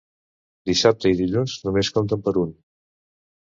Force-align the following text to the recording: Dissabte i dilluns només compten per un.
Dissabte 0.69 1.11
i 1.13 1.17
dilluns 1.19 1.59
només 1.67 1.93
compten 1.99 2.25
per 2.29 2.35
un. 2.47 2.57